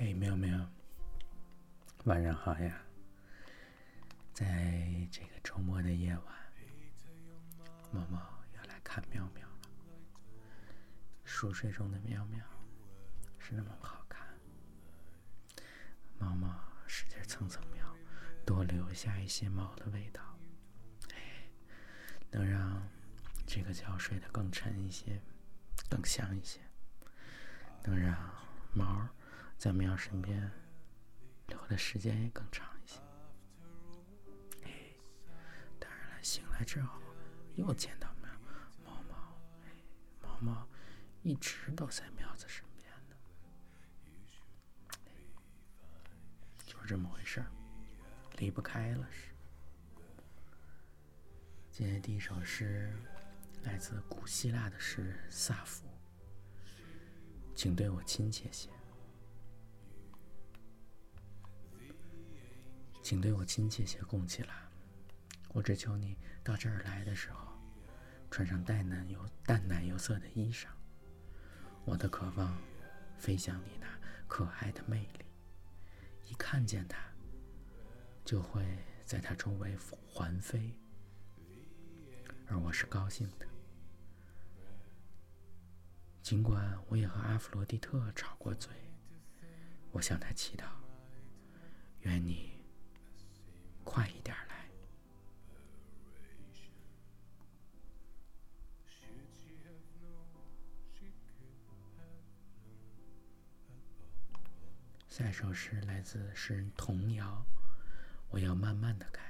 [0.00, 0.56] 嘿，喵喵，
[2.04, 2.80] 晚上好呀！
[4.32, 4.46] 在
[5.10, 6.36] 这个周末的夜晚，
[7.90, 8.20] 猫猫
[8.54, 9.68] 要来看喵喵了。
[11.24, 12.38] 熟睡中的喵喵
[13.40, 14.24] 是那么好看，
[16.16, 16.48] 猫猫
[16.86, 17.84] 使劲蹭蹭喵，
[18.46, 20.22] 多留下一些猫的味道，
[22.30, 22.88] 能让
[23.44, 25.20] 这个觉睡得更沉一些，
[25.90, 26.60] 更香一些，
[27.82, 28.16] 能让
[28.72, 29.08] 猫。
[29.58, 30.48] 在喵身边
[31.48, 33.00] 留的时间也更长一些。
[34.62, 34.70] 哎，
[35.80, 37.00] 当然了，醒来之后
[37.56, 38.30] 又见到喵
[38.84, 39.72] 猫猫，哎，
[40.22, 40.68] 猫猫
[41.24, 43.16] 一直都在喵子身边的，
[46.64, 47.50] 就是这么回事儿，
[48.36, 49.34] 离不开了是。
[51.72, 52.96] 今天第一首诗
[53.64, 55.84] 来自古希腊的诗人萨福，
[57.56, 58.70] 请对我亲切些。
[63.08, 64.54] 请对我亲切些，供起来。
[65.54, 66.14] 我只求你
[66.44, 67.58] 到这儿来的时候，
[68.30, 70.66] 穿上淡奶油、淡奶油色的衣裳。
[71.86, 72.54] 我的渴望，
[73.16, 73.86] 飞向你那
[74.26, 75.24] 可爱的魅力。
[76.26, 76.98] 一看见它，
[78.26, 78.62] 就会
[79.06, 79.74] 在它周围
[80.06, 80.78] 环飞。
[82.46, 83.46] 而我是高兴的，
[86.22, 88.70] 尽管我也和阿弗罗狄特吵过嘴。
[89.92, 90.64] 我向他祈祷，
[92.00, 92.57] 愿你。
[105.18, 107.44] 下一首诗来自诗人童谣，
[108.30, 109.20] 我要慢慢的开。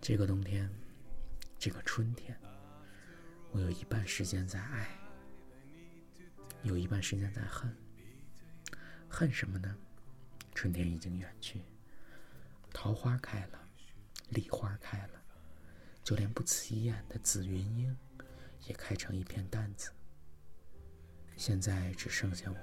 [0.00, 0.72] 这个冬天，
[1.58, 2.34] 这个春天，
[3.50, 4.88] 我有一半时间在爱，
[6.62, 7.76] 有一半时间在恨。
[9.06, 9.76] 恨什么呢？
[10.54, 11.60] 春天已经远去，
[12.72, 13.68] 桃花开了，
[14.30, 15.22] 梨花开了，
[16.02, 17.94] 就连不起眼的紫云英
[18.66, 19.90] 也开成一片淡紫。
[21.36, 22.56] 现在只剩下我，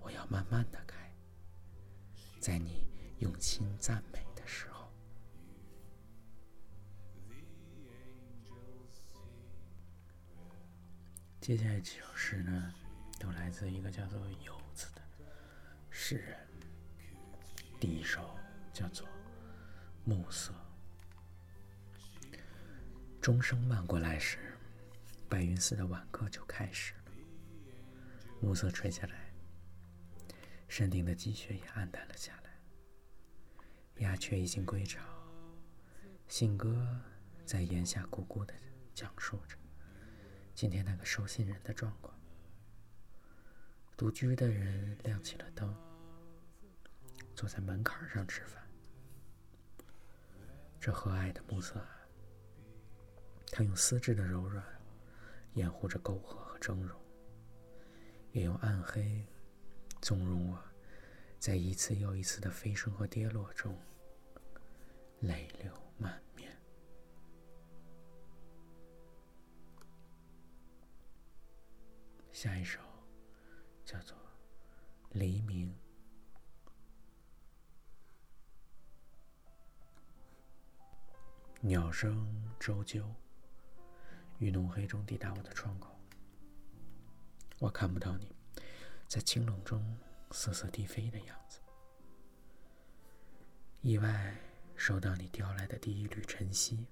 [0.00, 1.10] 我要慢慢的开，
[2.40, 2.88] 在你
[3.20, 4.90] 用心赞美的时候。
[11.40, 12.74] 接下来几首诗呢，
[13.20, 15.02] 都来自一个叫做游子的
[15.88, 16.36] 诗人。
[17.78, 18.36] 第一首
[18.72, 19.06] 叫做
[20.04, 20.52] 《暮色》。
[23.20, 24.38] 钟声漫过来时，
[25.28, 26.94] 白云寺的挽歌就开始。
[28.40, 29.32] 暮色垂下来，
[30.68, 32.50] 山顶的积雪也暗淡了下来。
[33.96, 35.00] 鸦雀已经归巢，
[36.28, 36.86] 信鸽
[37.44, 38.54] 在檐下咕咕的
[38.94, 39.56] 讲述着
[40.54, 42.14] 今天那个收信人的状况。
[43.96, 45.74] 独居的人亮起了灯。
[47.34, 48.66] 坐在门槛上吃饭，
[50.80, 51.86] 这和蔼的暮色，
[53.52, 54.64] 他用丝质的柔软
[55.52, 56.96] 掩护着沟壑和峥嵘，
[58.36, 59.24] 也用暗黑
[60.02, 60.62] 纵容我，
[61.38, 63.74] 在一次又一次的飞升和跌落中
[65.20, 66.54] 泪流满面。
[72.30, 72.78] 下一首
[73.86, 74.14] 叫做
[75.12, 75.70] 《黎明》。
[81.62, 83.02] 鸟声啁啾，
[84.38, 85.95] 于浓黑中抵达我的窗口。
[87.58, 88.34] 我看不到你，
[89.08, 89.98] 在清冷中
[90.30, 91.60] 瑟瑟低飞的样子。
[93.80, 94.36] 意外
[94.76, 96.86] 收到你叼来的第一缕晨曦，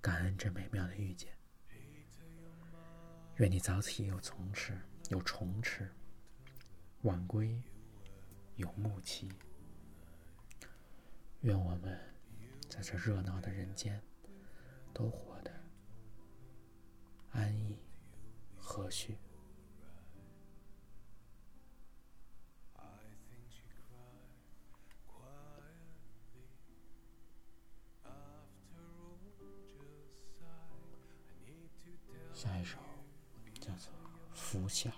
[0.00, 1.32] 感恩这美妙的遇见。
[3.36, 4.76] 愿你早起有虫吃，
[5.10, 5.84] 有虫吃；
[7.02, 7.62] 晚归
[8.56, 9.30] 有木期。
[11.42, 11.98] 愿我们。
[12.68, 13.98] 在这热闹的人间，
[14.92, 15.50] 都活得
[17.30, 17.78] 安逸
[18.58, 19.16] 和煦。
[33.68, 33.92] 叫做
[34.32, 34.88] 《拂晓》，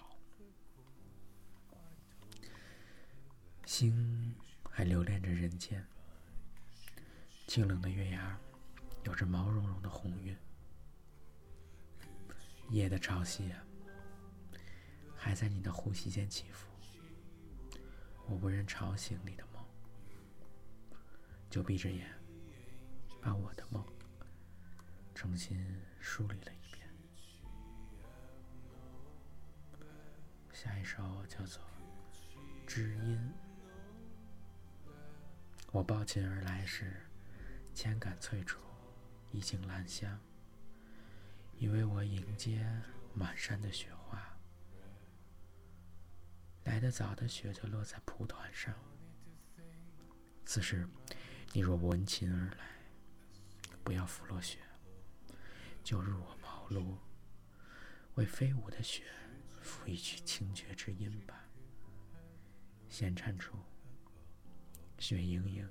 [3.66, 4.32] 星
[4.70, 5.84] 还留恋着人间。
[7.48, 8.38] 清冷的月牙，
[9.02, 10.36] 有着毛茸茸的红晕。
[12.68, 13.52] 夜的潮汐，
[15.16, 16.68] 还在你的呼吸间起伏。
[18.28, 19.64] 我不忍吵醒你的梦，
[21.50, 22.08] 就闭着眼，
[23.20, 23.84] 把我的梦
[25.12, 25.58] 重新
[25.98, 26.79] 梳理了一遍。
[30.62, 31.62] 下一首叫做
[32.66, 33.18] 《知音》。
[35.72, 37.00] 我抱琴而来时，
[37.72, 38.58] 千感翠竹，
[39.32, 40.20] 意境兰香。
[41.56, 42.70] 以为我迎接
[43.14, 44.36] 满山的雪花，
[46.64, 48.74] 来得早的雪就落在蒲团上。
[50.44, 50.86] 此时，
[51.54, 52.66] 你若闻琴而来，
[53.82, 54.58] 不要拂落雪，
[55.82, 56.98] 就入我茅庐，
[58.16, 59.04] 为飞舞的雪
[59.70, 61.48] 赋一曲清绝之音吧。
[62.88, 63.56] 闲颤处，
[64.98, 65.66] 雪盈盈，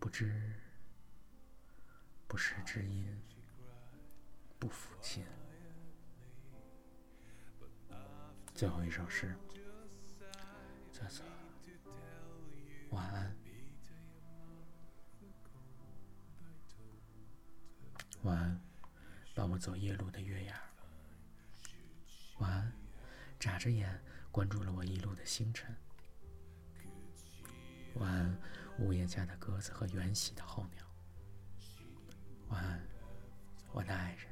[0.00, 0.54] 不知
[2.26, 3.06] 不识知音。
[4.58, 5.22] 不服气。
[8.54, 9.36] 最后一首诗，
[10.90, 11.26] 叫做
[12.88, 13.36] “晚安”。
[18.22, 18.60] 晚安，
[19.34, 20.58] 伴我走夜路的月牙。
[23.46, 24.02] 眨着眼
[24.32, 25.72] 关注了我一路的星辰。
[27.94, 28.36] 晚安，
[28.80, 30.84] 屋檐下的鸽子和远喜的候鸟。
[32.48, 32.84] 晚安，
[33.70, 34.26] 我的爱人。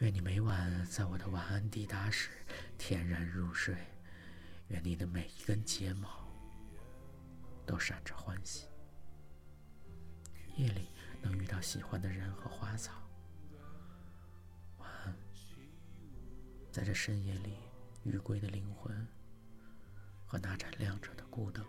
[0.00, 2.30] 愿你每晚在我的晚安抵达时
[2.76, 3.76] 恬然入睡，
[4.66, 6.28] 愿你的每一根睫毛
[7.64, 8.66] 都闪着欢喜。
[10.56, 10.88] 夜里
[11.22, 13.07] 能遇到喜欢的人和花草。
[16.70, 17.56] 在这深夜里，
[18.04, 19.06] 余归的灵魂
[20.24, 21.64] 和那盏亮着的孤灯。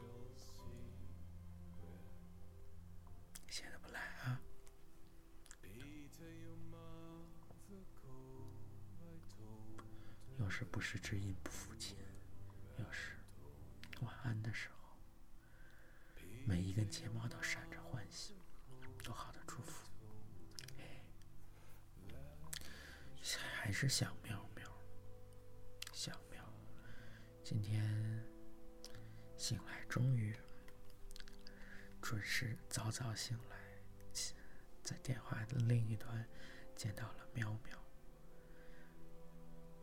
[3.47, 4.39] 要是不赖啊！
[10.37, 11.97] 有时不是知音不负亲，
[12.77, 13.13] 要是
[14.01, 14.97] 晚安的时候，
[16.45, 18.35] 每一根睫毛都闪着欢喜，
[19.03, 19.87] 多好的祝福！
[23.61, 24.38] 还是想喵
[27.49, 27.83] 今天
[29.35, 30.37] 醒来，终于
[31.99, 33.57] 准时早早醒来，
[34.83, 36.29] 在电话的另一端
[36.75, 37.75] 见到了喵喵。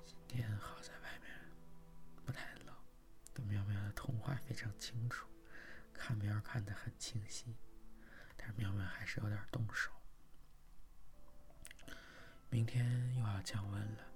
[0.04, 1.28] 今天好在外面
[2.24, 2.72] 不太冷，
[3.34, 5.26] 跟喵喵的通话非常清楚，
[5.92, 7.56] 看喵看得很清晰，
[8.36, 9.90] 但是喵喵还是有点动手。
[12.48, 14.06] 明天又要降温了，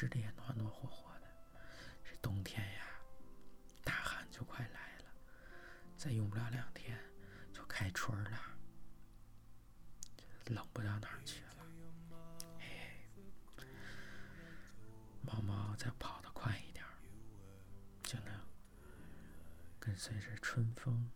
[0.00, 1.26] 吃的也暖暖和和的。
[2.02, 2.86] 这冬天呀，
[3.84, 5.04] 大寒就快来了，
[5.94, 6.98] 再用不了两天
[7.52, 8.40] 就开春了。
[10.46, 11.66] 冷不到哪儿去了，
[12.58, 13.06] 嘿，
[15.20, 16.82] 猫猫再跑得快一点，
[18.02, 18.34] 就能
[19.78, 21.10] 跟随着春风，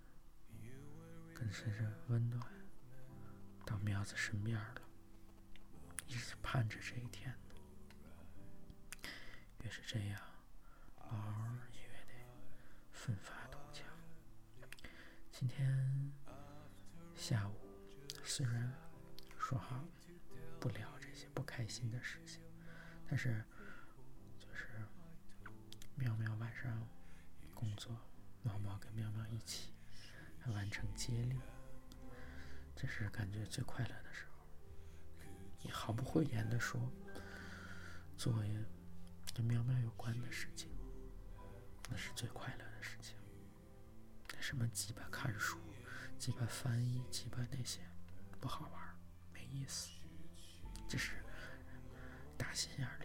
[1.34, 2.46] 跟随着温暖，
[3.64, 4.82] 到喵子身边了。
[6.06, 7.34] 一直盼着这一天。
[9.64, 10.20] 越是这样，
[11.10, 12.12] 猫儿也越得
[12.92, 13.86] 奋发图强。
[15.32, 16.12] 今天
[17.16, 17.54] 下午
[18.22, 18.72] 虽然。
[19.46, 19.84] 说好
[20.58, 22.40] 不聊这些不开心的事情，
[23.06, 23.44] 但是
[24.38, 24.82] 就是
[25.96, 26.88] 喵喵晚上
[27.52, 27.94] 工作，
[28.42, 29.74] 猫猫跟喵喵一起
[30.46, 31.38] 完成接力，
[32.74, 34.46] 这是感觉最快乐的时候。
[35.60, 36.90] 你毫不讳言的说，
[38.16, 38.64] 作业
[39.34, 40.70] 跟喵喵有关的事情，
[41.90, 43.16] 那是最快乐的事情。
[44.40, 45.58] 什么鸡巴看书、
[46.18, 47.80] 鸡巴翻译、鸡巴那些
[48.40, 48.94] 不好玩。
[49.32, 49.90] 没意思，
[50.88, 51.12] 这是
[52.36, 53.03] 打心眼里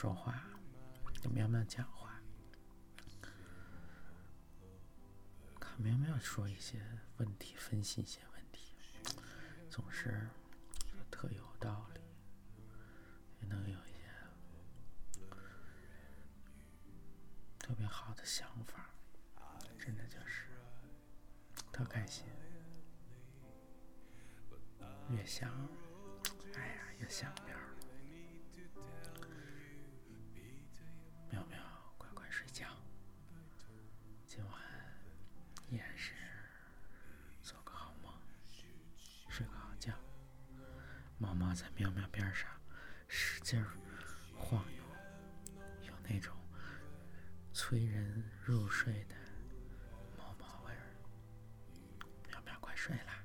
[0.00, 0.42] 说话，
[1.22, 2.18] 跟喵喵讲话。
[5.60, 6.80] 看喵喵说一些
[7.18, 8.74] 问题，分析一些问题，
[9.68, 10.26] 总是
[11.10, 12.00] 特有道理，
[13.42, 14.08] 也能有一些
[17.58, 18.94] 特别好的想法，
[19.78, 20.48] 真的就是
[21.70, 22.24] 特开心。
[25.10, 25.52] 越想，
[26.54, 27.54] 哎呀，越想喵。
[27.54, 27.69] 喵
[41.20, 42.48] 猫猫在喵喵边上
[43.06, 43.62] 使劲
[44.34, 44.82] 晃悠，
[45.86, 46.34] 有那种
[47.52, 49.14] 催人入睡的
[50.16, 50.96] 猫猫味儿。
[52.26, 53.22] 喵喵，快睡啦，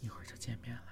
[0.00, 0.91] 一会儿就见面了。